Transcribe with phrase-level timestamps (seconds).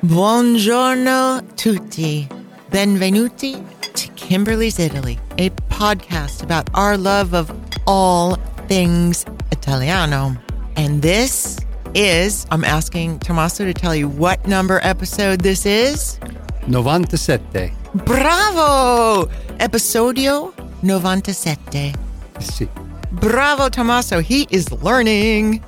[0.00, 2.26] Buongiorno tutti.
[2.68, 7.52] Benvenuti to Kimberly's Italy, a podcast about our love of
[7.86, 10.34] all things Italiano.
[10.74, 11.58] And this
[11.94, 16.18] is, I'm asking Tommaso to tell you what number episode this is.
[16.66, 17.70] 97.
[18.04, 19.28] Bravo!
[19.60, 21.94] Episodio 97.
[22.40, 22.81] Sì.
[23.12, 24.20] Bravo, Tommaso.
[24.20, 25.62] He is learning.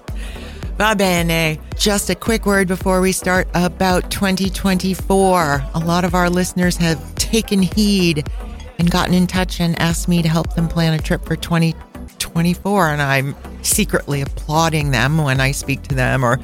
[0.79, 1.59] Va bene.
[1.77, 5.65] Just a quick word before we start about 2024.
[5.75, 8.27] A lot of our listeners have taken heed
[8.79, 12.89] and gotten in touch and asked me to help them plan a trip for 2024.
[12.89, 16.41] And I'm secretly applauding them when I speak to them or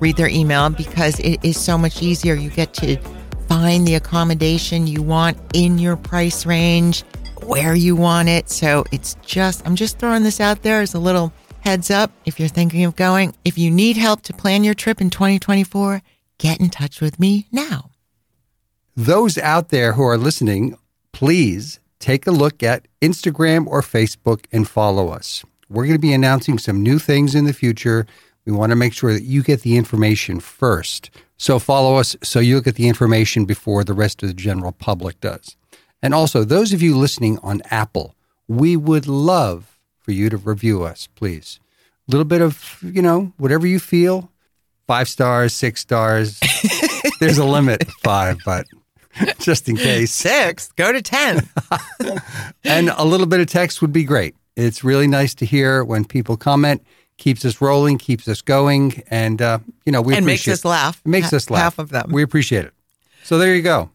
[0.00, 2.34] read their email because it is so much easier.
[2.34, 2.96] You get to
[3.48, 7.04] find the accommodation you want in your price range,
[7.44, 8.50] where you want it.
[8.50, 12.12] So it's just, I'm just throwing this out there as a little heads up.
[12.24, 16.02] If you're thinking of going, if you need help to plan your trip in 2024,
[16.38, 17.90] get in touch with me now.
[18.96, 20.76] Those out there who are listening,
[21.12, 25.44] please take a look at Instagram or Facebook and follow us.
[25.68, 28.06] We're going to be announcing some new things in the future.
[28.44, 31.10] We want to make sure that you get the information first.
[31.36, 35.20] So follow us so you'll get the information before the rest of the general public
[35.20, 35.56] does.
[36.02, 38.14] And also, those of you listening on Apple,
[38.48, 41.60] we would love for you to review us, please.
[42.08, 44.30] A little bit of, you know, whatever you feel.
[44.86, 46.40] Five stars, six stars.
[47.20, 48.66] There's a limit, five, but
[49.38, 50.12] just in case.
[50.12, 51.48] Six, go to 10.
[52.64, 54.34] And a little bit of text would be great.
[54.56, 56.82] It's really nice to hear when people comment.
[57.16, 61.00] Keeps us rolling, keeps us going, and uh, you know we and makes us laugh.
[61.04, 61.62] It makes Ha- us laugh.
[61.62, 62.10] Half of them.
[62.10, 62.72] We appreciate it.
[63.24, 63.90] So there you go.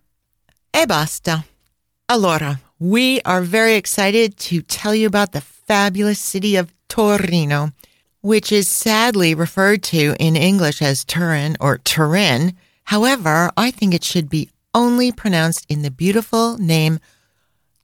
[0.75, 1.43] E basta.
[2.09, 7.71] Allora, we are very excited to tell you about the fabulous city of Torino,
[8.21, 12.53] which is sadly referred to in English as Turin or Turin.
[12.85, 16.99] However, I think it should be only pronounced in the beautiful name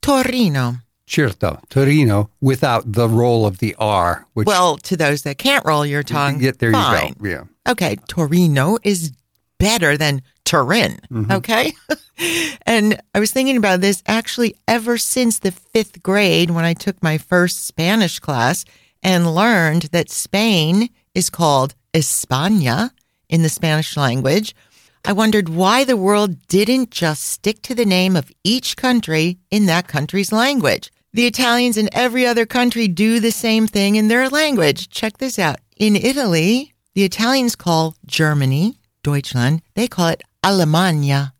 [0.01, 0.75] Torino.
[1.07, 5.85] Certo, Torino without the roll of the R, which Well, to those that can't roll
[5.85, 7.15] your tongue, yeah, there fine.
[7.19, 7.29] you go.
[7.29, 7.71] Yeah.
[7.71, 9.11] okay, Torino is
[9.57, 10.99] better than Turin.
[11.11, 11.31] Mm-hmm.
[11.31, 11.73] Okay.
[12.65, 17.01] and I was thinking about this actually ever since the fifth grade when I took
[17.01, 18.65] my first Spanish class
[19.03, 22.91] and learned that Spain is called España
[23.29, 24.55] in the Spanish language.
[25.03, 29.65] I wondered why the world didn't just stick to the name of each country in
[29.65, 30.91] that country's language.
[31.13, 34.89] The Italians in every other country do the same thing in their language.
[34.89, 35.57] Check this out.
[35.75, 41.33] In Italy, the Italians call Germany, Deutschland, they call it Alemania.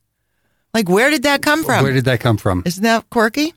[0.73, 1.83] Like, where did that come from?
[1.83, 2.63] Where did that come from?
[2.65, 3.53] Isn't that quirky?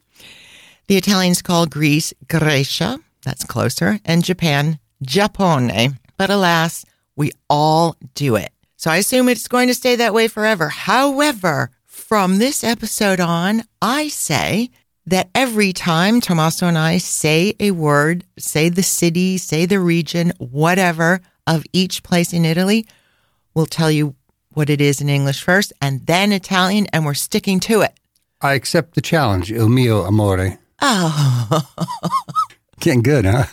[0.86, 5.98] The Italians call Greece Grecia, that's closer, and Japan Giappone.
[6.16, 6.84] But alas,
[7.16, 8.50] we all do it.
[8.76, 10.68] So I assume it's going to stay that way forever.
[10.68, 14.70] However, from this episode on, I say
[15.06, 20.32] that every time Tommaso and I say a word, say the city, say the region,
[20.38, 22.86] whatever of each place in Italy,
[23.54, 24.14] we'll tell you
[24.50, 27.92] what it is in English first and then Italian, and we're sticking to it.
[28.40, 30.58] I accept the challenge, il mio amore.
[30.82, 31.62] Oh,
[32.80, 33.46] Getting good, huh?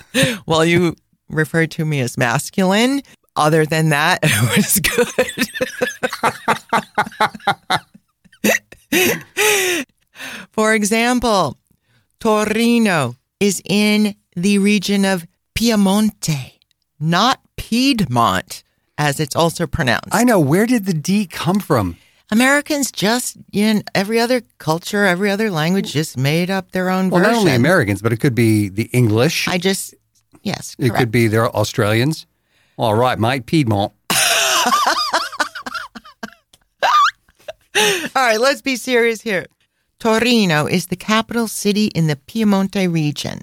[0.46, 0.96] well, you
[1.30, 3.02] referred to me as masculine.
[3.36, 5.48] Other than that, it was good.
[10.52, 11.58] For example,
[12.20, 15.26] Torino is in the region of
[15.56, 16.60] Piemonte,
[17.00, 18.64] not Piedmont,
[19.02, 20.10] as it's also pronounced.
[20.12, 20.40] I know.
[20.40, 21.98] Where did the D come from?
[22.30, 27.10] Americans just, you know, every other culture, every other language just made up their own
[27.10, 27.34] Well, version.
[27.34, 29.48] not only Americans, but it could be the English.
[29.48, 29.96] I just,
[30.44, 32.28] yes, it could be the Australians.
[32.78, 33.92] All right, mate, Piedmont.
[38.16, 39.46] All right, let's be serious here.
[40.00, 43.42] Torino is the capital city in the Piemonte region.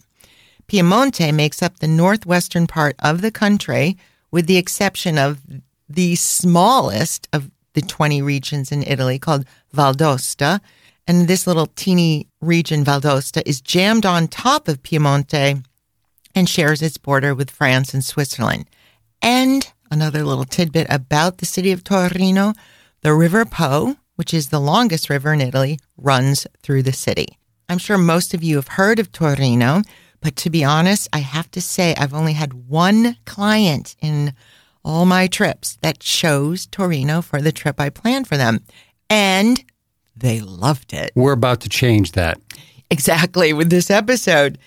[0.68, 3.96] Piemonte makes up the northwestern part of the country,
[4.30, 5.40] with the exception of
[5.88, 10.60] the smallest of the 20 regions in Italy called Val d'Aosta.
[11.06, 15.64] And this little teeny region, Val d'Aosta, is jammed on top of Piemonte
[16.34, 18.66] and shares its border with France and Switzerland.
[19.22, 22.52] And another little tidbit about the city of Torino
[23.02, 27.38] the River Po, which is the longest river in Italy, runs through the city.
[27.68, 29.82] I'm sure most of you have heard of Torino,
[30.20, 34.34] but to be honest, I have to say I've only had one client in
[34.84, 38.60] all my trips that chose Torino for the trip I planned for them.
[39.10, 39.62] And
[40.16, 41.12] they loved it.
[41.14, 42.40] We're about to change that.
[42.90, 44.58] Exactly, with this episode.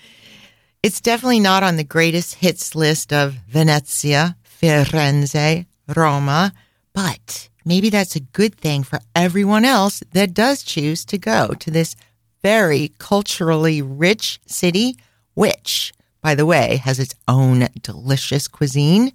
[0.82, 6.52] It's definitely not on the greatest hits list of Venezia, Firenze, Roma,
[6.92, 11.70] but maybe that's a good thing for everyone else that does choose to go to
[11.70, 11.94] this
[12.42, 14.96] very culturally rich city,
[15.34, 19.12] which, by the way, has its own delicious cuisine,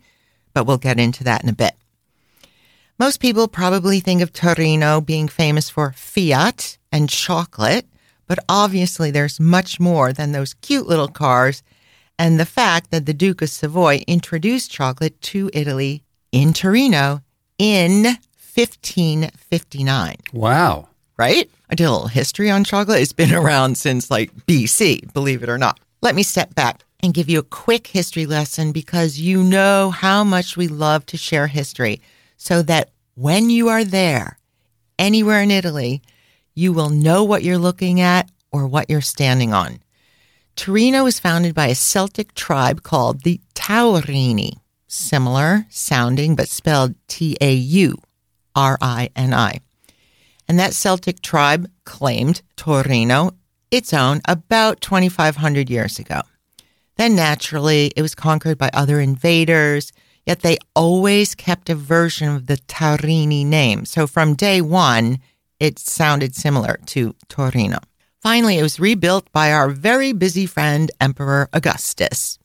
[0.54, 1.74] but we'll get into that in a bit.
[3.00, 7.86] Most people probably think of Torino being famous for Fiat and chocolate,
[8.26, 11.62] but obviously there's much more than those cute little cars
[12.20, 17.22] and the fact that the Duke of Savoy introduced chocolate to Italy in Torino
[17.60, 20.16] in 1559.
[20.34, 20.88] Wow.
[21.18, 21.50] Right?
[21.70, 23.02] I did a little history on chocolate.
[23.02, 25.82] It's been around since like BC, believe it or not.
[26.02, 30.24] Let me step back and give you a quick history lesson because you know how
[30.24, 32.02] much we love to share history
[32.38, 34.38] so that when you are there,
[35.00, 36.04] anywhere in Italy,
[36.54, 39.80] you will know what you're looking at or what you're standing on.
[40.56, 47.38] Torino was founded by a Celtic tribe called the Taurini, similar sounding but spelled T
[47.42, 47.98] A U
[48.56, 49.62] R I N I.
[50.48, 53.32] And that Celtic tribe claimed Torino
[53.72, 56.22] its own about 2,500 years ago.
[56.98, 59.94] Then naturally, it was conquered by other invaders,
[60.26, 63.86] yet they always kept a version of the Taurini name.
[63.86, 65.20] So from day one,
[65.60, 67.80] it sounded similar to Torino.
[68.22, 72.40] Finally, it was rebuilt by our very busy friend, Emperor Augustus,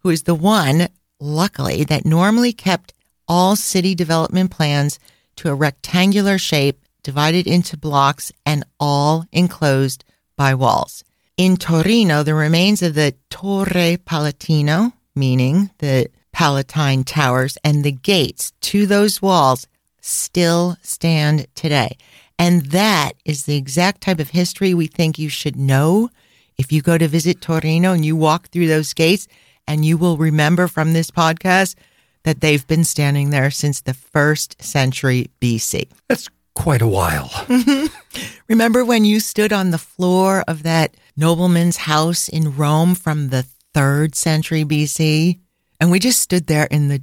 [0.00, 0.88] who is the one,
[1.20, 2.92] luckily, that normally kept
[3.28, 4.98] all city development plans
[5.36, 10.04] to a rectangular shape divided into blocks and all enclosed
[10.36, 11.04] by walls.
[11.36, 18.52] In Torino, the remains of the Torre Palatino, meaning the Palatine Towers, and the gates
[18.60, 19.66] to those walls
[20.00, 21.96] still stand today.
[22.38, 26.10] And that is the exact type of history we think you should know
[26.58, 29.26] if you go to visit Torino and you walk through those gates.
[29.66, 31.74] And you will remember from this podcast
[32.22, 35.88] that they've been standing there since the first century BC.
[36.08, 37.30] That's quite a while.
[38.48, 43.46] Remember when you stood on the floor of that nobleman's house in Rome from the
[43.74, 45.38] third century BC?
[45.78, 47.02] And we just stood there in the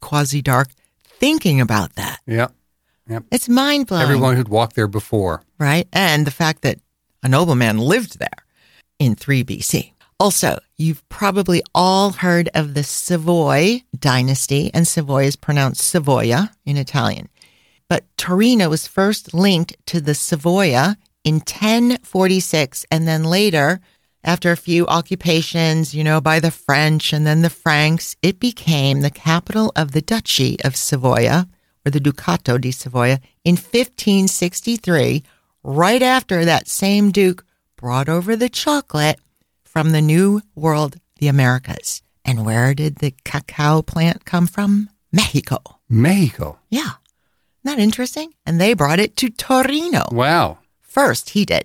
[0.00, 0.68] quasi dark
[1.04, 2.20] thinking about that.
[2.26, 2.48] Yeah.
[3.08, 3.24] Yep.
[3.30, 4.02] It's mind blowing.
[4.02, 5.42] Everyone who'd walked there before.
[5.58, 5.86] Right.
[5.92, 6.80] And the fact that
[7.22, 8.44] a nobleman lived there
[8.98, 9.92] in 3 BC.
[10.18, 16.78] Also, you've probably all heard of the Savoy dynasty, and Savoy is pronounced Savoia in
[16.78, 17.28] Italian.
[17.88, 23.80] But Torino was first linked to the Savoia in 1046, and then later,
[24.24, 29.00] after a few occupations, you know, by the French and then the Franks, it became
[29.00, 31.48] the capital of the Duchy of Savoia,
[31.84, 35.22] or the Ducato di Savoia, in 1563,
[35.62, 37.44] right after that same Duke
[37.76, 39.20] brought over the chocolate
[39.64, 42.02] from the New World, the Americas.
[42.24, 44.90] And where did the cacao plant come from?
[45.12, 45.58] Mexico.
[45.88, 46.58] Mexico.
[46.68, 46.94] Yeah.
[47.66, 48.32] That interesting?
[48.46, 50.04] And they brought it to Torino.
[50.12, 50.58] Wow.
[50.82, 51.64] First, he did.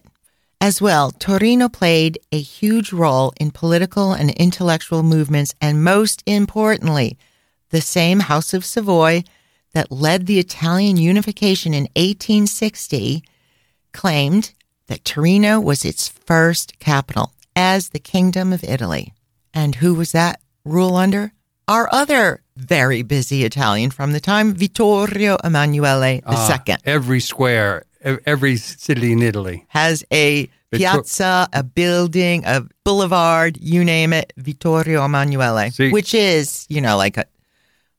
[0.60, 7.20] As well, Torino played a huge role in political and intellectual movements, and most importantly,
[7.70, 9.24] the same House of Savoy
[9.74, 13.24] that led the Italian unification in 1860
[13.94, 14.54] claimed
[14.88, 19.14] that Torino was its first capital as the Kingdom of Italy.
[19.54, 21.34] And who was that rule under?
[21.68, 26.22] Our other very busy Italian from the time, Vittorio Emanuele II.
[26.26, 27.84] Ah, every square,
[28.26, 29.66] every city in Italy.
[29.70, 36.66] has a piazza, a building, a boulevard, you name it, Vittorio Emanuele, See- which is,
[36.70, 37.26] you know, like a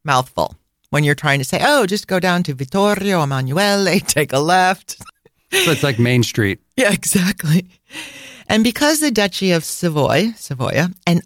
[0.05, 0.55] mouthful.
[0.91, 4.97] When you're trying to say, oh, just go down to Vittorio Emanuele, take a left.
[5.53, 6.61] So it's like Main Street.
[6.77, 7.67] Yeah, exactly.
[8.49, 11.23] And because the Duchy of Savoy, Savoia, and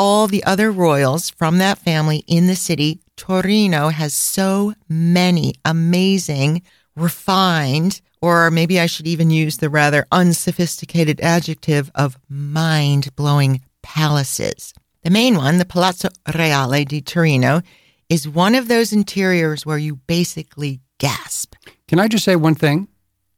[0.00, 6.62] all the other royals from that family in the city, Torino has so many amazing,
[6.96, 14.72] refined, or maybe I should even use the rather unsophisticated adjective of mind blowing palaces.
[15.02, 17.60] The main one, the Palazzo Reale di Torino,
[18.08, 21.56] is one of those interiors where you basically gasp.
[21.88, 22.88] Can I just say one thing?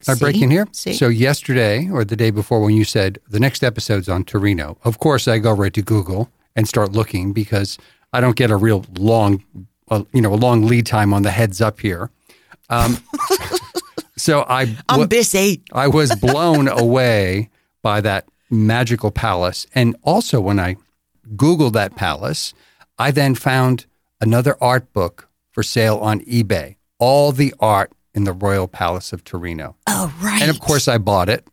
[0.06, 0.68] I break in here?
[0.70, 0.92] See?
[0.92, 5.00] So yesterday or the day before when you said the next episode's on Torino, of
[5.00, 7.78] course I go right to Google and start looking because
[8.12, 9.42] I don't get a real long,
[9.90, 12.10] uh, you know, a long lead time on the heads up here.
[12.68, 12.98] Um,
[14.16, 15.62] so I I'm busy.
[15.72, 17.50] I was blown away
[17.82, 19.66] by that magical palace.
[19.74, 20.76] And also, when I
[21.34, 22.54] Googled that palace,
[22.98, 23.86] I then found
[24.20, 26.76] another art book for sale on eBay.
[26.98, 29.76] All the art in the Royal Palace of Torino.
[29.86, 30.42] Oh, right.
[30.42, 31.46] And of course, I bought it.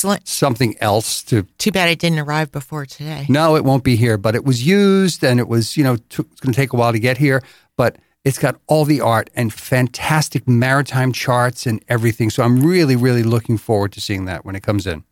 [0.00, 0.26] Excellent.
[0.28, 1.42] something else to.
[1.58, 3.26] Too bad it didn't arrive before today.
[3.28, 6.16] No, it won't be here, but it was used and it was, you know, it's
[6.16, 7.42] going to take a while to get here,
[7.76, 12.30] but it's got all the art and fantastic maritime charts and everything.
[12.30, 15.04] So I'm really, really looking forward to seeing that when it comes in.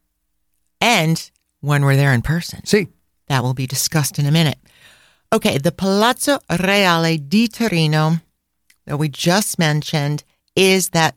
[0.80, 1.30] And
[1.60, 2.64] when we're there in person.
[2.64, 2.88] See,
[3.26, 4.58] That will be discussed in a minute.
[5.32, 8.20] Okay, the Palazzo Reale di Torino
[8.86, 10.24] that we just mentioned
[10.56, 11.14] is that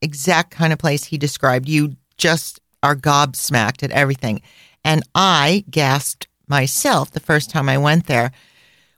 [0.00, 1.68] exact kind of place he described.
[1.68, 4.42] You just are gobsmacked at everything.
[4.84, 8.32] And I gasped myself the first time I went there,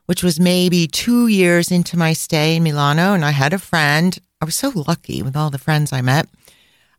[0.05, 3.13] which was maybe two years into my stay in Milano.
[3.13, 4.17] And I had a friend.
[4.41, 6.27] I was so lucky with all the friends I met.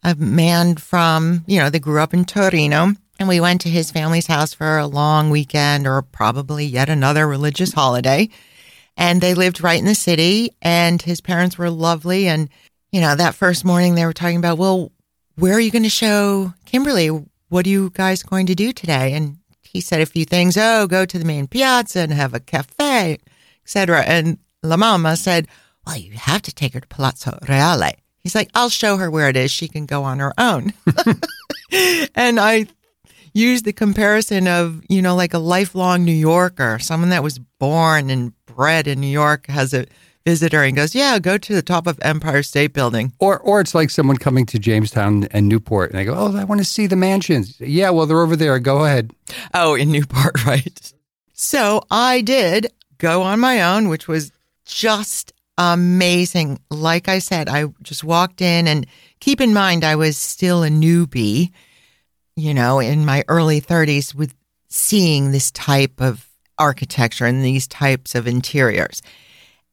[0.02, 2.93] A man from, you know, they grew up in Torino.
[3.19, 7.26] And we went to his family's house for a long weekend or probably yet another
[7.26, 8.28] religious holiday.
[8.97, 12.28] And they lived right in the city, and his parents were lovely.
[12.28, 12.49] And,
[12.93, 14.93] you know, that first morning they were talking about, well,
[15.37, 17.09] where are you going to show Kimberly?
[17.49, 19.12] What are you guys going to do today?
[19.12, 20.57] And he said a few things.
[20.57, 23.19] Oh, go to the main piazza and have a cafe,
[23.62, 24.02] etc.
[24.02, 25.47] And La Mama said,
[25.87, 27.93] well, you have to take her to Palazzo Reale.
[28.19, 29.50] He's like, I'll show her where it is.
[29.52, 30.73] She can go on her own.
[32.14, 32.66] and I
[33.33, 38.11] used the comparison of, you know, like a lifelong New Yorker, someone that was born
[38.11, 39.87] and bred in New York has a
[40.26, 43.12] visitor and goes, Yeah, go to the top of Empire State Building.
[43.21, 46.45] or or it's like someone coming to Jamestown and Newport and they go, "Oh, I
[46.45, 48.59] want to see the mansions." Yeah, well, they're over there.
[48.59, 49.12] Go ahead.
[49.54, 50.92] Oh, in Newport, right.
[51.33, 52.66] So I did
[52.99, 54.33] go on my own, which was
[54.64, 56.59] just amazing.
[56.71, 58.87] Like I said, I just walked in and
[59.21, 61.52] keep in mind, I was still a newbie,
[62.37, 64.35] you know, in my early 30s with
[64.68, 66.26] seeing this type of
[66.59, 69.02] architecture and these types of interiors.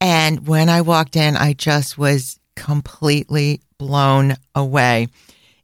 [0.04, 5.08] And when I walked in, I just was completely blown away.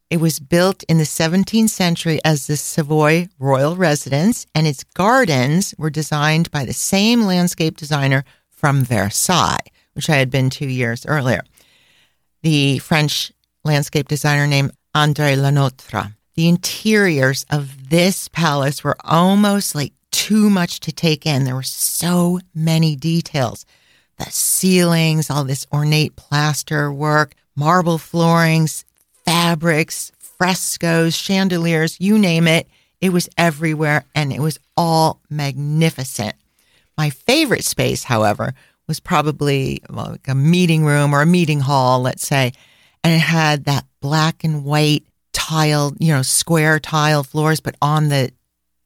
[0.10, 5.75] It was built in the 17th century as the Savoy Royal Residence, and its gardens
[5.77, 9.60] were designed by the same landscape designer from Versailles,
[9.91, 11.41] which I had been two years earlier.
[12.41, 13.34] The French
[13.65, 16.13] landscape designer named André Le Nôtre.
[16.36, 21.43] The interiors of this palace were almost like too much to take in.
[21.43, 23.65] There were so many details
[24.20, 28.86] the ceilings, all this ornate plaster work, marble floorings,
[29.26, 32.68] fabrics, frescoes, chandeliers, you name it.
[33.02, 36.36] It was everywhere and it was all magnificent.
[36.98, 38.54] My favorite space, however,
[38.88, 42.52] was probably like a meeting room or a meeting hall, let's say,
[43.04, 48.10] and it had that black and white tiled, you know, square tile floors, but on
[48.10, 48.32] the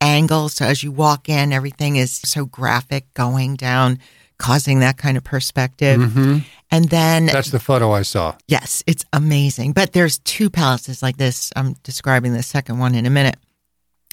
[0.01, 0.49] angle.
[0.49, 3.99] So as you walk in, everything is so graphic going down,
[4.37, 5.99] causing that kind of perspective.
[5.99, 6.37] Mm-hmm.
[6.71, 8.35] And then That's the photo I saw.
[8.47, 9.73] Yes, it's amazing.
[9.73, 11.51] But there's two palaces like this.
[11.55, 13.37] I'm describing the second one in a minute.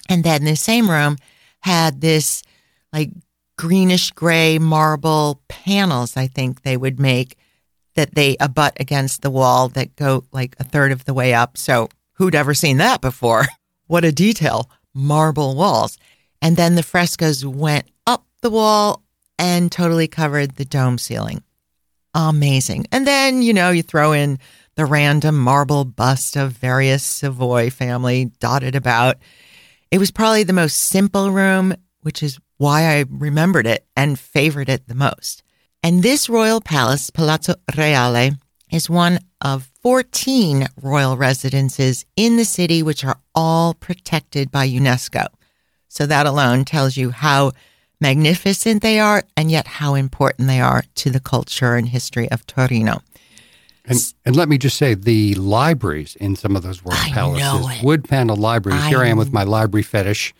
[0.09, 1.17] And then the same room
[1.61, 2.43] had this
[2.93, 3.11] like
[3.57, 7.37] greenish gray marble panels, I think they would make
[7.95, 11.57] that they abut against the wall that go like a third of the way up.
[11.57, 13.45] So who'd ever seen that before?
[13.87, 14.69] what a detail.
[14.93, 15.97] Marble walls.
[16.41, 19.03] And then the frescoes went up the wall
[19.41, 21.43] and totally covered the dome ceiling
[22.13, 22.85] amazing.
[22.91, 24.39] And then, you know, you throw in
[24.75, 29.17] the random marble bust of various Savoy family dotted about.
[29.91, 34.69] It was probably the most simple room, which is why I remembered it and favored
[34.69, 35.43] it the most.
[35.83, 38.31] And this royal palace, Palazzo Reale,
[38.71, 45.25] is one of 14 royal residences in the city, which are all protected by UNESCO.
[45.89, 47.51] So that alone tells you how
[48.01, 52.45] magnificent they are and yet how important they are to the culture and history of
[52.47, 53.01] Torino.
[53.85, 58.03] And, and let me just say, the libraries in some of those royal palaces, wood
[58.07, 58.81] panel libraries.
[58.81, 60.35] I Here I am with my library fetish.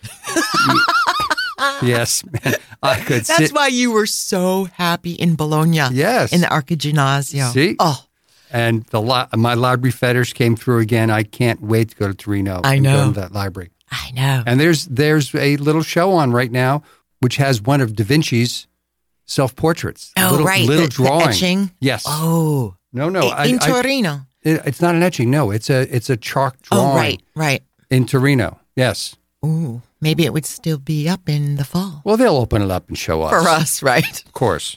[1.82, 3.52] yes, man, I could That's sit.
[3.52, 5.88] why you were so happy in Bologna.
[5.92, 6.32] Yes.
[6.32, 7.52] In the Archiginnasio.
[7.52, 7.76] See?
[7.80, 8.04] Oh,
[8.52, 11.10] and the li- my library fetish came through again.
[11.10, 12.60] I can't wait to go to Torino.
[12.62, 13.10] I and know.
[13.12, 13.70] that library.
[13.90, 14.42] I know.
[14.46, 16.82] And there's there's a little show on right now
[17.22, 18.66] which has one of Da Vinci's
[19.26, 20.12] self portraits.
[20.16, 20.66] Oh, little, right.
[20.66, 21.28] Little the, the drawing.
[21.28, 21.70] etching.
[21.80, 22.04] Yes.
[22.06, 22.74] Oh.
[22.92, 23.28] No, no.
[23.28, 24.20] I- I, in I- Torino.
[24.42, 25.30] it- it's not an etching.
[25.30, 27.62] No, it's a it's a chalk oh, drawing oh, right, right.
[27.90, 28.58] in Torino.
[28.76, 29.16] Yes.
[29.44, 32.00] Ooh, maybe it would still be up in the fall.
[32.04, 33.30] Well, they'll open it up and show us.
[33.30, 34.24] For us, right?
[34.24, 34.76] Of course.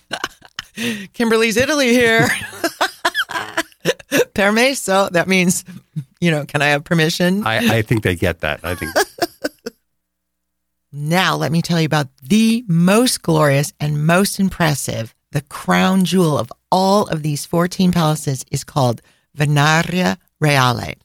[1.13, 2.27] Kimberly's Italy here.
[4.33, 5.09] Permesso.
[5.11, 5.63] That means,
[6.19, 7.45] you know, can I have permission?
[7.45, 8.59] I, I think they get that.
[8.63, 8.91] I think.
[10.97, 16.39] Now, let me tell you about the most glorious and most impressive, the crown jewel
[16.39, 19.01] of all of these 14 palaces is called
[19.37, 20.79] Venaria Reale.
[20.79, 20.97] It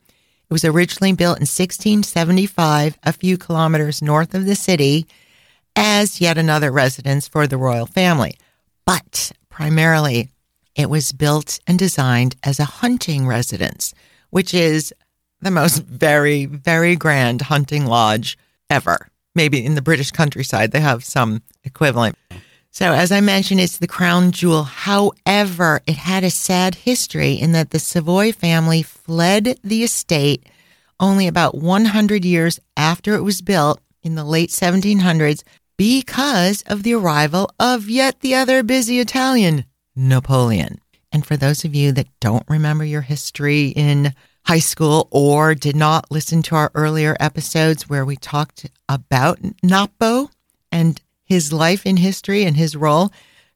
[0.49, 5.09] was originally built in 1675, a few kilometers north of the city,
[5.75, 8.38] as yet another residence for the royal family.
[8.87, 10.30] But primarily,
[10.76, 13.92] it was built and designed as a hunting residence,
[14.30, 14.94] which is
[15.40, 18.38] the most very, very grand hunting lodge
[18.70, 19.09] ever.
[19.40, 22.14] Maybe in the British countryside, they have some equivalent.
[22.70, 24.64] So, as I mentioned, it's the crown jewel.
[24.64, 30.47] However, it had a sad history in that the Savoy family fled the estate
[31.00, 35.42] only about 100 years after it was built in the late 1700s
[35.78, 39.64] because of the arrival of yet the other busy Italian,
[39.97, 40.82] Napoleon.
[41.12, 44.12] And for those of you that don't remember your history in
[44.47, 50.30] high school or did not listen to our earlier episodes where we talked about Napo
[50.73, 53.12] and his life in history and his role,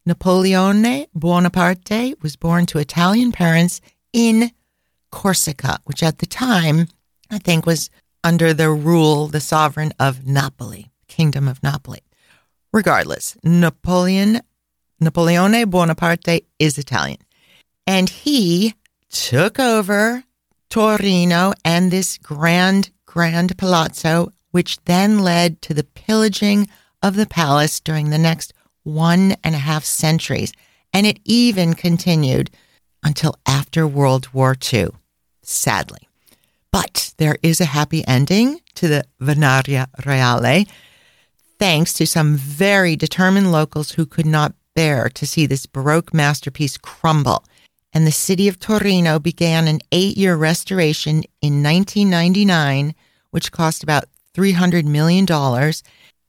[0.07, 3.81] Napoleone Bonaparte was born to Italian parents
[4.13, 4.53] in
[5.11, 6.89] Corsica, which at the time
[7.31, 7.91] I think was
[8.23, 12.01] under the rule, the sovereign of Napoli, Kingdom of Napoli.
[12.73, 14.41] Regardless, Napoleon
[15.01, 17.19] Napoleone Bonaparte is Italian.
[17.87, 18.75] And he
[19.11, 20.25] took over
[20.75, 26.67] Torino and this grand, grand palazzo, which then led to the pillaging
[27.01, 28.53] of the palace during the next
[28.83, 30.53] one and a half centuries.
[30.93, 32.51] And it even continued
[33.05, 34.89] until after World War II,
[35.43, 36.09] sadly.
[36.73, 40.65] But there is a happy ending to the Venaria Reale,
[41.57, 46.77] thanks to some very determined locals who could not bear to see this Baroque masterpiece
[46.77, 47.45] crumble.
[47.95, 52.95] And the city of Torino began an eight year restoration in 1999,
[53.31, 55.27] which cost about $300 million.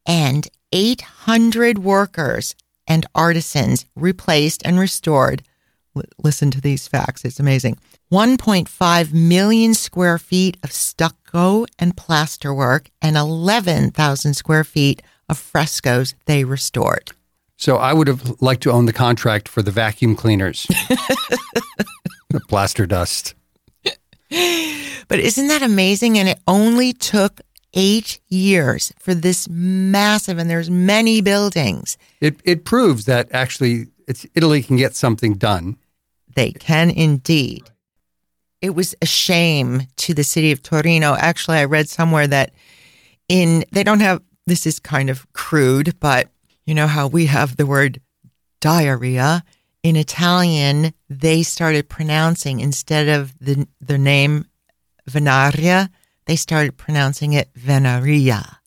[0.05, 2.55] And 800 workers
[2.87, 5.41] and artisans replaced and restored.
[6.21, 7.77] Listen to these facts, it's amazing.
[8.11, 16.43] 1.5 million square feet of stucco and plasterwork and 11,000 square feet of frescoes they
[16.43, 17.11] restored.
[17.57, 20.63] So I would have liked to own the contract for the vacuum cleaners,
[22.29, 23.33] the plaster dust.
[25.07, 26.17] But isn't that amazing?
[26.17, 27.41] And it only took
[27.73, 31.97] eight years for this massive, and there's many buildings.
[32.21, 35.77] It it proves that actually it's Italy can get something done.
[36.35, 37.69] They can indeed.
[38.61, 41.15] It was a shame to the city of Torino.
[41.15, 42.51] Actually, I read somewhere that
[43.29, 46.29] in they don't have this is kind of crude, but
[46.65, 48.01] you know how we have the word
[48.59, 49.43] diarrhea
[49.85, 54.45] in Italian, they started pronouncing instead of the the name
[55.07, 55.89] Venaria,
[56.25, 58.57] they started pronouncing it Venaria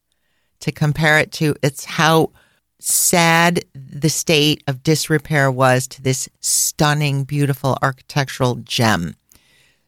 [0.60, 2.30] to compare it to it's how
[2.78, 9.16] sad the state of disrepair was to this stunning, beautiful architectural gem.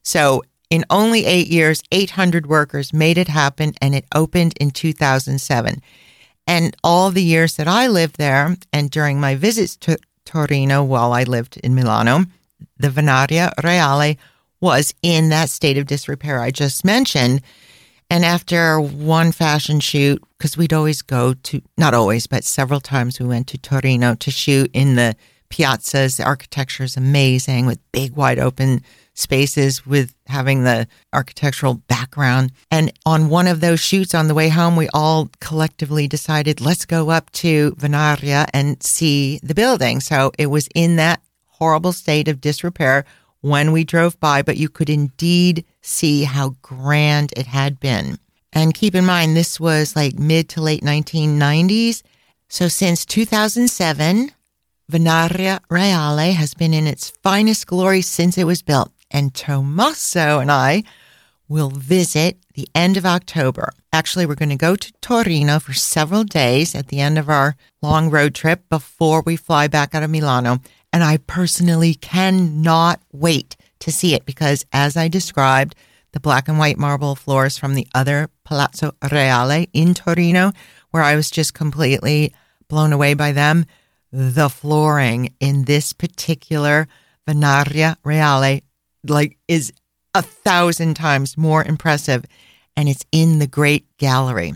[0.03, 5.81] So, in only eight years, 800 workers made it happen and it opened in 2007.
[6.51, 11.13] And all the years that I lived there and during my visits to Torino while
[11.13, 12.25] I lived in Milano,
[12.77, 14.17] the Venaria Reale
[14.61, 17.43] was in that state of disrepair I just mentioned.
[18.11, 23.21] And after one fashion shoot, because we'd always go to, not always, but several times
[23.21, 25.15] we went to Torino to shoot in the
[25.51, 26.17] piazzas.
[26.17, 28.83] The architecture is amazing with big, wide open
[29.15, 32.53] spaces with having the architectural background.
[32.71, 36.87] And on one of those shoots on the way home, we all collectively decided, let's
[36.87, 40.01] go up to Venaria and see the building.
[40.01, 43.05] So it was in that horrible state of disrepair
[43.41, 48.19] when we drove by, but you could indeed see how grand it had been.
[48.53, 52.03] And keep in mind, this was like mid to late 1990s.
[52.49, 54.33] So since 2007,
[54.91, 58.91] Venaria Reale has been in its finest glory since it was built.
[59.11, 60.85] And Tommaso and I
[61.49, 63.73] will visit the end of October.
[63.93, 67.57] Actually, we're going to go to Torino for several days at the end of our
[67.83, 70.59] long road trip before we fly back out of Milano.
[70.93, 75.75] And I personally cannot wait to see it because, as I described,
[76.13, 80.53] the black and white marble floors from the other Palazzo Reale in Torino,
[80.91, 82.33] where I was just completely
[82.69, 83.67] blown away by them.
[84.13, 86.89] The flooring in this particular
[87.29, 88.61] Venaria Reale
[89.07, 89.73] like is
[90.15, 92.25] a thousand times more impressive
[92.77, 94.55] and it's in the great gallery.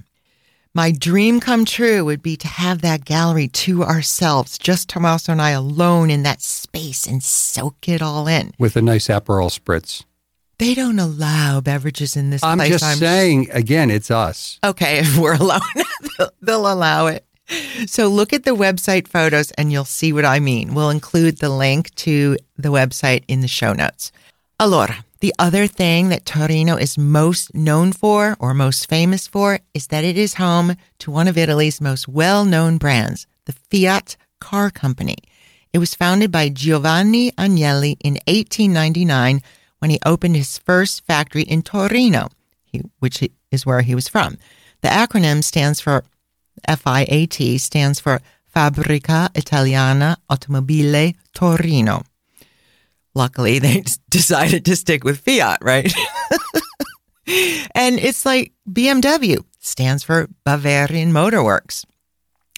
[0.76, 5.40] My dream come true would be to have that gallery to ourselves, just Tommaso and
[5.40, 8.52] I alone in that space and soak it all in.
[8.58, 10.04] with a nice Aperol spritz.
[10.58, 12.70] They don't allow beverages in this I'm place.
[12.70, 14.58] just saying, again, it's us.
[14.64, 15.60] Okay, if we're alone,
[16.42, 17.24] they'll allow it.
[17.86, 20.74] So look at the website photos and you'll see what I mean.
[20.74, 24.10] We'll include the link to the website in the show notes.
[24.60, 29.86] Allora, The other thing that Torino is most known for or most famous for is
[29.86, 34.70] that it is home to one of Italy's most well known brands, the Fiat Car
[34.70, 35.16] Company.
[35.72, 39.40] It was founded by Giovanni Agnelli in 1899
[39.78, 42.28] when he opened his first factory in Torino,
[42.98, 44.36] which is where he was from.
[44.82, 46.04] The acronym stands for
[46.68, 48.20] FIAT, stands for
[48.54, 52.02] Fabbrica Italiana Automobile Torino.
[53.14, 55.92] Luckily, they decided to stick with Fiat, right?
[57.74, 61.84] and it's like BMW stands for Bavarian Motor Works.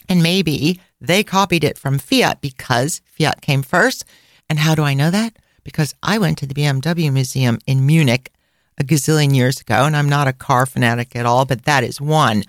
[0.09, 4.05] And maybe they copied it from Fiat because Fiat came first.
[4.49, 5.37] And how do I know that?
[5.65, 8.33] Because I went to the BMW Museum in Munich
[8.79, 12.01] a gazillion years ago, and I'm not a car fanatic at all, but that is
[12.01, 12.45] one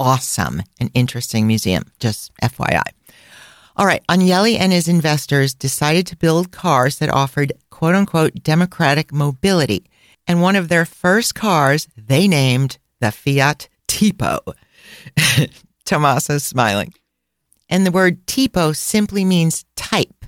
[0.00, 2.95] awesome and interesting museum, just FYI.
[3.78, 9.12] All right, Agnelli and his investors decided to build cars that offered quote unquote democratic
[9.12, 9.84] mobility.
[10.26, 14.54] And one of their first cars they named the Fiat Tipo.
[15.84, 16.94] Tommaso's smiling.
[17.68, 20.24] And the word tipo simply means type,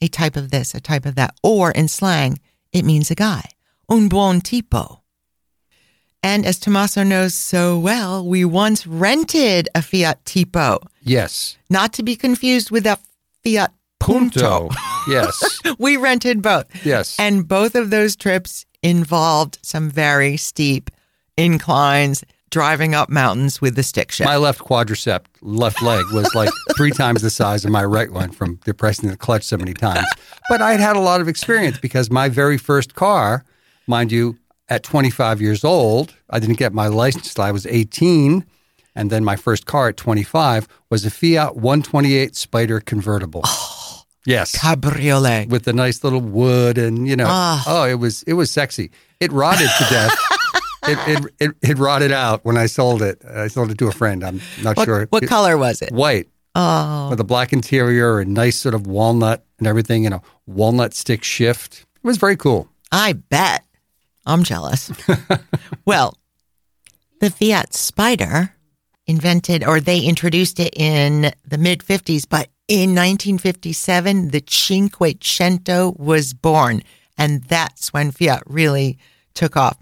[0.00, 2.38] a type of this, a type of that, or in slang,
[2.72, 3.50] it means a guy,
[3.88, 5.01] un buon tipo.
[6.22, 10.78] And as Tommaso knows so well, we once rented a Fiat Tipo.
[11.02, 11.56] Yes.
[11.68, 12.98] Not to be confused with a
[13.42, 14.68] Fiat Punto.
[14.68, 14.70] Punto.
[15.08, 15.60] Yes.
[15.78, 16.66] we rented both.
[16.84, 17.16] Yes.
[17.18, 20.90] And both of those trips involved some very steep
[21.36, 24.28] inclines, driving up mountains with the stick shift.
[24.28, 28.30] My left quadricep, left leg, was like three times the size of my right one
[28.30, 30.06] from depressing the clutch so many times.
[30.48, 33.44] But I'd had a lot of experience because my very first car,
[33.86, 34.36] mind you,
[34.72, 38.44] at 25 years old, I didn't get my license till I was 18.
[38.94, 43.42] And then my first car at 25 was a Fiat 128 Spider convertible.
[43.44, 44.56] Oh, yes.
[44.58, 45.48] Cabriolet.
[45.48, 47.62] With the nice little wood and, you know, Ah.
[47.66, 48.90] oh, it was it was sexy.
[49.20, 50.18] It rotted to death.
[50.84, 53.22] It, it, it, it rotted out when I sold it.
[53.24, 54.24] I sold it to a friend.
[54.24, 55.06] I'm not What, sure.
[55.10, 55.92] what It- color was it?
[55.92, 60.22] White Oh, with a black interior and nice sort of walnut and everything, you know,
[60.46, 61.86] walnut stick shift.
[62.02, 62.68] It was very cool.
[62.90, 63.62] I bet.
[64.26, 64.90] I'm jealous.
[65.84, 66.16] well,
[67.20, 68.54] the Fiat Spider
[69.06, 76.32] invented or they introduced it in the mid 50s, but in 1957, the Cinquecento was
[76.32, 76.82] born.
[77.18, 78.98] And that's when Fiat really
[79.34, 79.78] took off.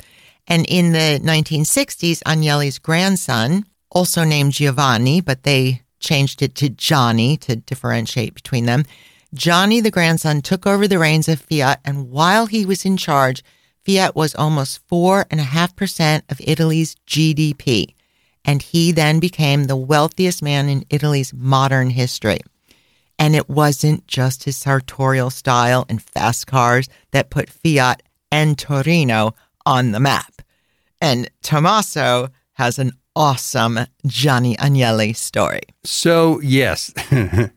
[0.46, 7.36] And in the 1960s, Agnelli's grandson, also named Giovanni, but they changed it to Johnny
[7.38, 8.84] to differentiate between them.
[9.32, 13.44] Johnny, the grandson, took over the reins of Fiat, and while he was in charge,
[13.84, 17.94] Fiat was almost 4.5% of Italy's GDP.
[18.44, 22.38] And he then became the wealthiest man in Italy's modern history.
[23.18, 29.34] And it wasn't just his sartorial style and fast cars that put Fiat and Torino
[29.66, 30.40] on the map.
[31.00, 35.62] And Tommaso has an awesome Johnny Agnelli story.
[35.84, 36.94] So, yes,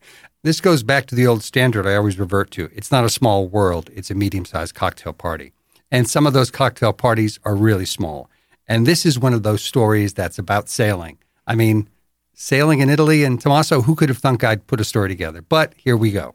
[0.44, 2.70] this goes back to the old standard I always revert to.
[2.74, 5.54] It's not a small world, it's a medium sized cocktail party.
[5.94, 8.28] And some of those cocktail parties are really small.
[8.68, 11.20] And this is one of those stories that's about sailing.
[11.46, 11.88] I mean,
[12.34, 15.44] sailing in Italy and Tommaso, who could have thunk I'd put a story together?
[15.44, 16.34] But here we go.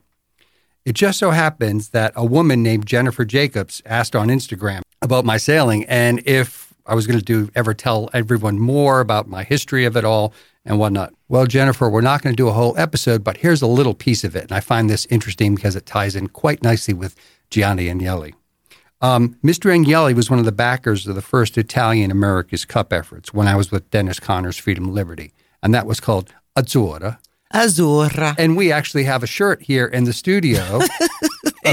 [0.84, 5.38] It just so happens that a woman named Jennifer Jacobs asked on Instagram about my
[5.38, 9.84] sailing and if I was going to do ever tell everyone more about my history
[9.84, 10.32] of it all
[10.64, 11.14] and whatnot.
[11.28, 14.22] Well, Jennifer, we're not going to do a whole episode, but here's a little piece
[14.22, 14.44] of it.
[14.44, 17.16] And I find this interesting because it ties in quite nicely with
[17.50, 18.34] Gianni Agnelli.
[19.00, 19.70] Um, Mr.
[19.70, 23.54] Agnelli was one of the backers of the first Italian America's Cup efforts when I
[23.54, 25.32] was with Dennis Conner's Freedom Liberty.
[25.62, 27.18] And that was called Azzurra.
[27.54, 28.34] Azzurra.
[28.38, 30.80] And we actually have a shirt here in the studio.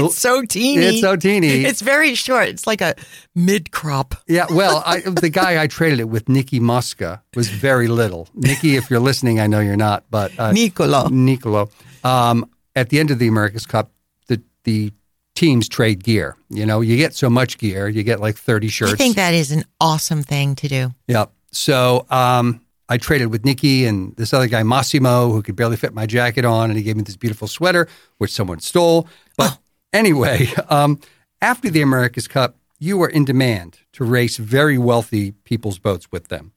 [0.04, 0.84] It's so teeny.
[0.84, 1.64] It's so teeny.
[1.64, 2.48] It's very short.
[2.48, 2.94] It's like a
[3.34, 4.14] mid crop.
[4.26, 8.28] Yeah, well, I, the guy I traded it with, Nicky Mosca, was very little.
[8.34, 11.08] Nicky, if you're listening, I know you're not, but uh, Nicolo.
[11.08, 11.70] Nicolo.
[12.04, 13.90] Um, at the end of the America's Cup,
[14.26, 14.92] the the
[15.36, 16.36] teams trade gear.
[16.48, 18.92] You know, you get so much gear, you get like 30 shirts.
[18.94, 20.94] I think that is an awesome thing to do.
[21.06, 21.30] Yep.
[21.52, 25.94] So um, I traded with Nikki and this other guy, Massimo, who could barely fit
[25.94, 27.86] my jacket on, and he gave me this beautiful sweater,
[28.18, 29.08] which someone stole.
[29.36, 29.58] But
[29.92, 31.00] anyway, um,
[31.40, 36.28] after the America's Cup, you were in demand to race very wealthy people's boats with
[36.28, 36.52] them.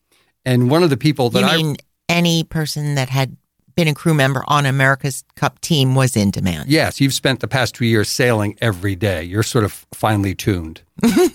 [0.46, 1.76] And one of the people that you I mean
[2.08, 3.38] any person that had
[3.80, 6.70] been a crew member on America's Cup team was in demand?
[6.70, 9.24] Yes, you've spent the past two years sailing every day.
[9.24, 10.82] You're sort of finely tuned.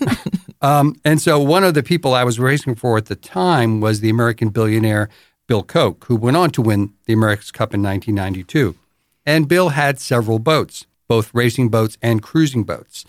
[0.61, 3.99] um, and so, one of the people I was racing for at the time was
[3.99, 5.09] the American billionaire
[5.47, 8.75] Bill Koch, who went on to win the America's Cup in 1992.
[9.25, 13.05] And Bill had several boats, both racing boats and cruising boats.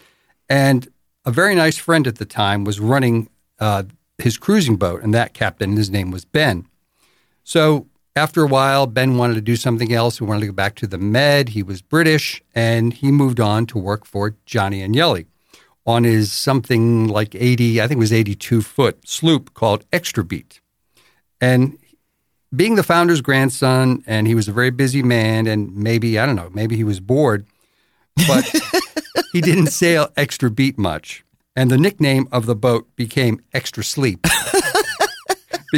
[0.49, 0.89] And
[1.27, 3.83] a very nice friend at the time was running uh,
[4.17, 6.67] his cruising boat, and that captain, his name was Ben.
[7.45, 10.19] So after a while, Ben wanted to do something else.
[10.19, 11.51] He wanted to go back to the Med.
[11.51, 15.27] He was British, and he moved on to work for Johnny Agnelli
[15.87, 20.61] on his something like 80, I think it was 82 foot sloop called Extra Beat.
[21.41, 21.79] And
[22.55, 26.37] being the founder's grandson, and he was a very busy man, and maybe, I don't
[26.37, 27.47] know, maybe he was bored,
[28.27, 28.51] but
[29.33, 31.25] he didn't sail Extra Beat much.
[31.55, 34.27] And the nickname of the boat became Extra Sleep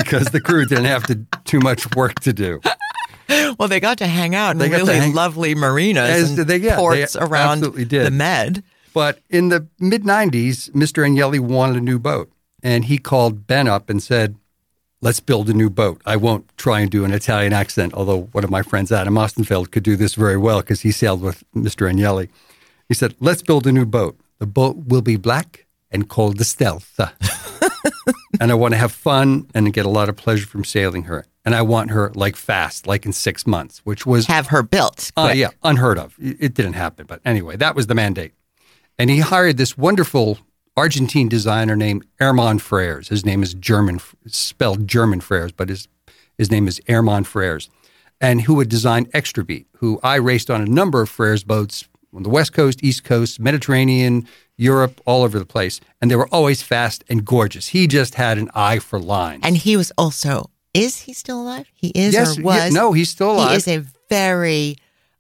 [0.03, 2.61] because the crew didn't have to, too much work to do.
[3.59, 6.57] Well, they got to hang out in They really hang- lovely marinas As and they-
[6.57, 8.07] yeah, they ports around absolutely did.
[8.07, 8.63] the Med.
[8.95, 11.07] But in the mid 90s, Mr.
[11.07, 12.31] Agnelli wanted a new boat.
[12.63, 14.37] And he called Ben up and said,
[15.01, 16.01] Let's build a new boat.
[16.07, 19.71] I won't try and do an Italian accent, although one of my friends, Adam Ostenfeld,
[19.71, 21.89] could do this very well because he sailed with Mr.
[21.89, 22.29] Agnelli.
[22.89, 24.19] He said, Let's build a new boat.
[24.39, 26.99] The boat will be black and called the Stealth.
[28.41, 31.25] and I want to have fun and get a lot of pleasure from sailing her.
[31.45, 35.11] And I want her like fast, like in six months, which was Have her built.
[35.17, 36.15] uh, yeah, unheard of.
[36.21, 37.07] It it didn't happen.
[37.07, 38.33] But anyway, that was the mandate.
[38.99, 40.39] And he hired this wonderful
[40.77, 43.09] Argentine designer named Hermann Frers.
[43.09, 45.89] His name is German, spelled German Frers, but his,
[46.37, 47.69] his name is Hermann Frers.
[48.21, 51.88] And who would design Extra Beat, who I raced on a number of Frers boats
[52.15, 55.81] on the West Coast, East Coast, Mediterranean, Europe, all over the place.
[56.01, 57.69] And they were always fast and gorgeous.
[57.69, 59.41] He just had an eye for lines.
[59.45, 61.67] And he was also, is he still alive?
[61.75, 62.73] He is yes, or was?
[62.73, 63.51] no, he's still alive.
[63.51, 64.77] He is a very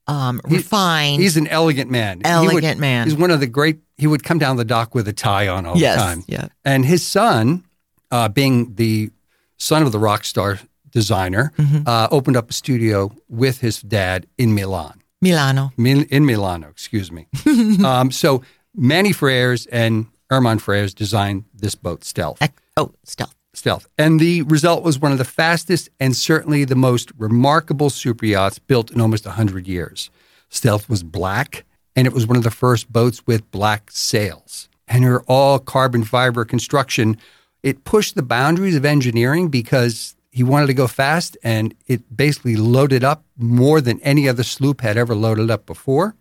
[0.06, 1.20] um, refined.
[1.20, 2.18] He's an elegant man.
[2.24, 3.06] He would- Elegant man.
[3.08, 3.78] He's one of the great.
[3.98, 6.24] He would come down the dock with a tie on all Yes, the time.
[6.26, 6.48] yeah.
[6.64, 7.64] And his son,
[8.10, 9.10] uh, being the
[9.58, 10.58] son of the rock star
[10.90, 11.82] designer, Mm-hmm.
[11.86, 15.72] uh, opened up a studio with his dad in Milan, Milano.
[15.76, 16.68] Mil- in Milano.
[16.68, 17.26] Excuse me.
[17.84, 18.42] um, so
[18.74, 22.40] Manny Frers and Herman Frers designed this boat, Stealth.
[22.42, 23.34] Ec- Oh, stealth.
[23.54, 23.88] Stealth.
[23.98, 28.60] And the result was one of the fastest and certainly the most remarkable super yachts
[28.60, 30.10] built in almost 100 years.
[30.48, 31.64] Stealth was black,
[31.96, 34.68] and it was one of the first boats with black sails.
[34.86, 37.16] And her all carbon fiber construction,
[37.64, 42.56] it pushed the boundaries of engineering because he wanted to go fast, and it basically
[42.56, 46.14] loaded up more than any other sloop had ever loaded up before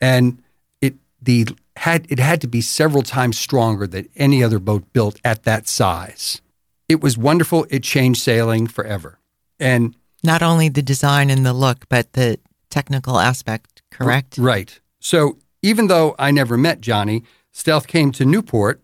[0.00, 0.42] and
[0.80, 1.46] it the
[1.76, 5.68] had it had to be several times stronger than any other boat built at that
[5.68, 6.40] size.
[6.88, 7.66] It was wonderful.
[7.70, 9.18] It changed sailing forever.
[9.60, 12.38] And Not only the design and the look, but the
[12.70, 14.38] technical aspect, correct?
[14.38, 14.80] right.
[15.00, 18.80] So even though I never met Johnny, Stealth came to Newport.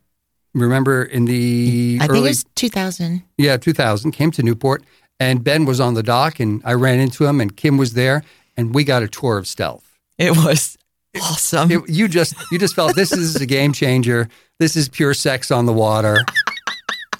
[0.54, 3.22] Remember in the I early think was 2000.
[3.38, 4.84] yeah 2000 came to Newport
[5.20, 8.22] and Ben was on the dock and I ran into him and Kim was there
[8.56, 9.98] and we got a tour of Stealth.
[10.16, 10.78] It was
[11.20, 11.70] awesome.
[11.72, 14.28] It- you just you just felt this is a game changer.
[14.60, 16.18] This is pure sex on the water,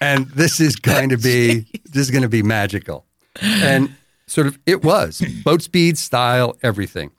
[0.01, 3.05] and this is going to be this is going to be magical.
[3.43, 3.97] And
[4.29, 7.11] sort of it was boat speed, style, everything.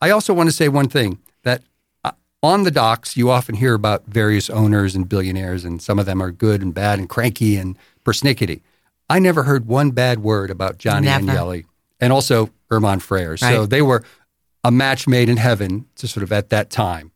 [0.00, 1.27] I also want to say one thing that
[2.42, 6.22] on the docks you often hear about various owners and billionaires, and some of them
[6.22, 8.60] are good and bad and cranky and persnickety.
[9.10, 11.26] I never heard one bad word about Johnny Never.
[11.26, 11.64] Agnelli
[12.00, 13.36] and also Herman Freire.
[13.36, 14.04] So they were
[14.62, 17.12] a match made in heaven to sort of at that time.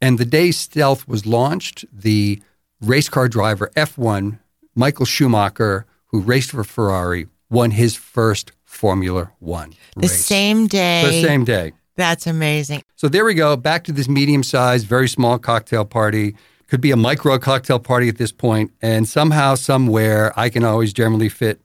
[0.00, 2.42] And the day Stealth was launched, the
[2.80, 4.38] race car driver F1,
[4.74, 10.26] Michael Schumacher, who raced for Ferrari, won his first Formula One the race.
[10.26, 11.02] same day.
[11.06, 11.72] the same day.
[11.96, 12.82] That's amazing.
[12.94, 16.36] So there we go, back to this medium sized, very small cocktail party.
[16.68, 20.92] Could be a micro cocktail party at this point, and somehow, somewhere, I can always
[20.92, 21.60] generally fit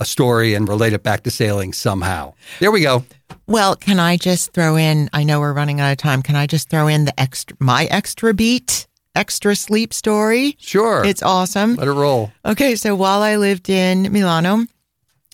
[0.00, 2.32] a story and relate it back to sailing somehow.
[2.60, 3.04] There we go.
[3.46, 5.10] Well, can I just throw in?
[5.12, 6.22] I know we're running out of time.
[6.22, 10.56] Can I just throw in the extra, my extra beat, extra sleep story?
[10.58, 11.04] Sure.
[11.04, 11.74] It's awesome.
[11.76, 12.32] Let it roll.
[12.44, 14.64] Okay, so while I lived in Milano,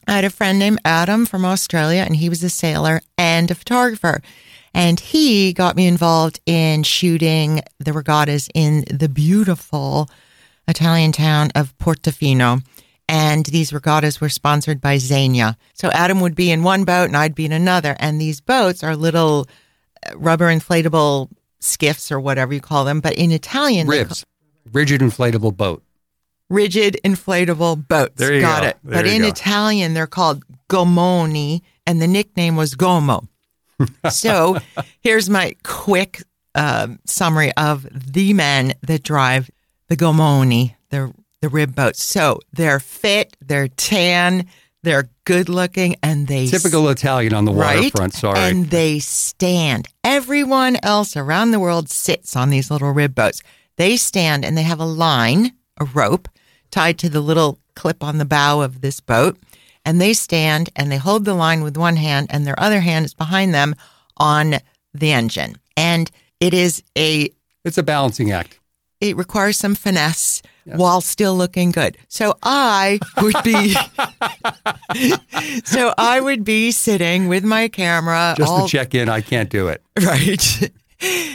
[0.06, 3.54] I had a friend named Adam from Australia, and he was a sailor and a
[3.54, 4.20] photographer.
[4.74, 10.10] And he got me involved in shooting the regattas in the beautiful
[10.66, 12.62] Italian town of Portofino.
[13.08, 15.56] And these regattas were sponsored by Zegna.
[15.74, 17.94] So Adam would be in one boat and I'd be in another.
[18.00, 19.46] And these boats are little
[20.06, 21.28] uh, rubber inflatable
[21.60, 23.00] skiffs or whatever you call them.
[23.00, 24.24] But in Italian, Ribs.
[24.72, 25.83] Rigid inflatable boat.
[26.50, 28.14] Rigid inflatable boats.
[28.16, 28.68] There you Got go.
[28.68, 28.76] it.
[28.84, 29.28] There but in go.
[29.28, 33.26] Italian, they're called gommoni, and the nickname was Gomo.
[34.10, 34.58] so
[35.00, 36.22] here's my quick
[36.54, 39.50] um, summary of the men that drive
[39.88, 42.02] the gomoni, the the rib boats.
[42.02, 44.46] So they're fit, they're tan,
[44.82, 47.76] they're good looking, and they Typical Italian on the right?
[47.76, 48.14] waterfront.
[48.14, 48.38] Sorry.
[48.38, 49.88] And they stand.
[50.04, 53.42] Everyone else around the world sits on these little rib boats.
[53.76, 56.28] They stand and they have a line, a rope
[56.70, 59.36] tied to the little clip on the bow of this boat.
[59.84, 63.04] And they stand and they hold the line with one hand and their other hand
[63.04, 63.74] is behind them
[64.16, 64.56] on
[64.94, 65.56] the engine.
[65.76, 66.10] And
[66.40, 67.30] it is a
[67.64, 68.58] It's a balancing act.
[69.00, 71.98] it requires some finesse while still looking good.
[72.08, 73.74] So I would be
[75.64, 79.50] so I would be sitting with my camera Just all to check in, I can't
[79.50, 79.82] do it.
[80.02, 80.70] right.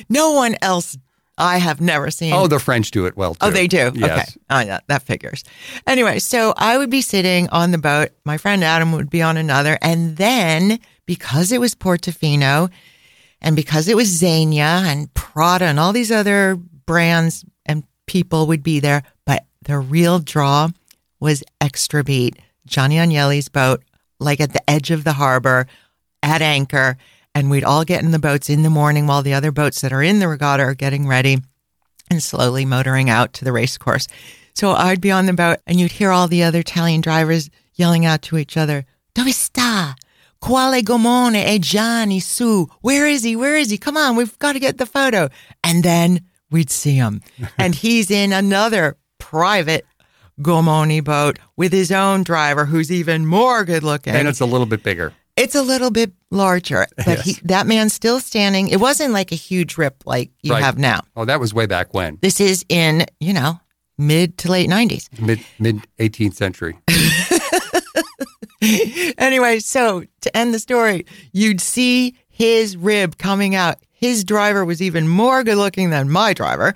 [0.10, 0.98] no one else
[1.40, 2.34] I have never seen.
[2.34, 3.48] Oh, the French do it well too.
[3.48, 3.92] Oh, they do.
[3.96, 4.30] Yes.
[4.30, 4.40] Okay.
[4.50, 5.44] Oh, yeah, that figures.
[5.88, 8.10] Anyway, so I would be sitting on the boat.
[8.26, 9.80] My friend Adam would be on another.
[9.82, 12.70] And then because it was Portofino
[13.42, 18.62] and because it was Zegna and Prada and all these other brands and people would
[18.62, 20.70] be there, but the real draw
[21.20, 23.82] was Extra Beat, Gianni Agnelli's boat,
[24.20, 25.68] like at the edge of the harbor
[26.22, 26.98] at anchor.
[27.40, 29.94] And we'd all get in the boats in the morning while the other boats that
[29.94, 31.38] are in the regatta are getting ready
[32.12, 34.10] and slowly motoring out to the race course.
[34.54, 38.06] So I'd be on the boat and you'd hear all the other Italian drivers yelling
[38.06, 39.96] out to each other, Dove sta?
[40.42, 42.68] Quale gommone e Gianni su?
[42.82, 43.38] Where is he?
[43.38, 43.78] Where is he?
[43.78, 45.30] Come on, we've got to get the photo.
[45.64, 47.22] And then we'd see him.
[47.58, 49.86] and he's in another private
[50.42, 54.14] Gommoni boat with his own driver who's even more good looking.
[54.14, 55.14] And it's a little bit bigger.
[55.40, 58.68] It's a little bit larger, but he, that man's still standing.
[58.68, 60.64] It wasn't like a huge rip like you Right.
[60.64, 61.02] have now.
[61.16, 63.60] Oh, that was way back when, This is in, you know,
[63.98, 65.08] mid to late 90s.
[65.22, 66.78] mid mid 18th century.
[69.18, 73.78] anyway, so to end the story, you'd see his rib coming out.
[73.92, 76.74] His driver was even more good looking than my driver,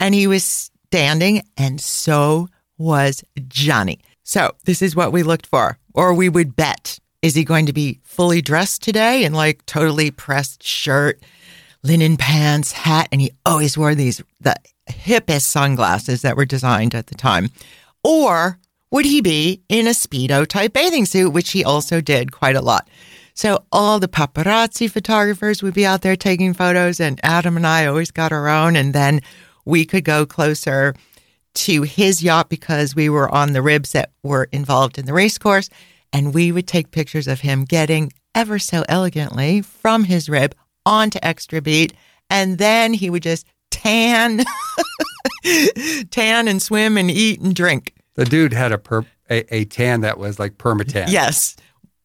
[0.00, 2.48] and he was standing, and so
[2.78, 4.00] was Gianni.
[4.22, 6.98] So this is what we looked for, or we would bet.
[7.24, 11.22] Is he going to be fully dressed today in like totally pressed shirt,
[11.82, 14.54] linen pants, hat, and he always wore these the
[14.90, 17.48] hippest sunglasses that were designed at the time.
[18.02, 18.58] Or
[18.90, 22.60] would he be in a Speedo type bathing suit, which he also did quite a
[22.60, 22.90] lot?
[23.32, 27.86] So all the paparazzi photographers would be out there taking photos, and Adam and I
[27.86, 28.76] always got our own.
[28.76, 29.20] And then
[29.64, 30.94] we could go closer
[31.54, 35.38] to his yacht because we were on the ribs that were involved in the race
[35.38, 35.70] course.
[36.14, 40.54] And we would take pictures of him getting ever so elegantly from his rib
[40.86, 41.92] onto Extra Beat.
[42.30, 44.44] And then he would just tan,
[46.10, 47.94] tan and swim and eat and drink.
[48.14, 51.10] The dude had a per, a, a tan that was like permatan.
[51.10, 51.56] Yes.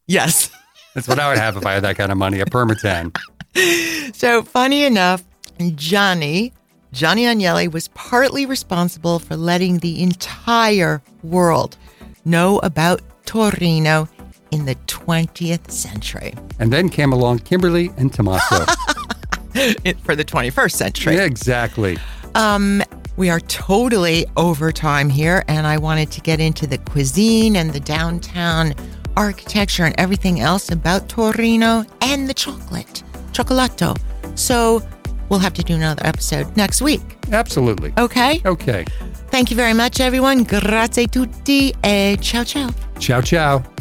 [0.08, 0.50] Yes.
[0.96, 3.14] That's what I would have if I had that kind of money, a permatan.
[4.14, 5.24] So funny enough,
[5.76, 6.54] Gianni,
[6.94, 11.76] Gianni Agnelli was partly responsible for letting the entire world
[12.26, 14.10] know about Torino
[14.50, 16.34] in the 20th century.
[16.58, 18.66] And then came along Kimberly and Tommaso.
[20.04, 21.14] For the 21st century.
[21.14, 22.00] yeah, exactly.
[22.34, 22.82] Um,
[23.18, 27.72] we are totally over time here, and I wanted to get into the cuisine and
[27.72, 28.74] the downtown
[29.16, 33.96] architecture and everything else about Torino and the chocolate, cioccolato.
[34.34, 34.82] So
[35.30, 37.02] we'll have to do another episode next week.
[37.32, 37.94] Absolutely.
[38.00, 38.42] Okay?
[38.44, 38.86] Okay.
[39.30, 40.44] Thank you very much, everyone.
[40.44, 42.70] Grazie tutti, e ciao ciao.
[42.98, 43.79] Ciao, ciao.